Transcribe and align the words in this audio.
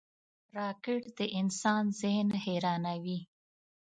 راکټ 0.57 1.01
د 1.17 1.19
انسان 1.39 1.83
ذهن 2.01 2.27
حیرانوي 2.43 3.19